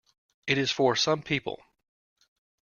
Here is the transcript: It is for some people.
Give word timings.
It 0.47 0.57
is 0.57 0.71
for 0.71 0.95
some 0.95 1.21
people. 1.21 1.61